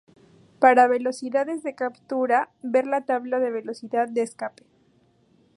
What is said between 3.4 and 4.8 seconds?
de velocidad de escape.